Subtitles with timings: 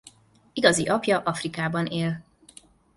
[0.53, 2.23] Igazi apja Afrikában él.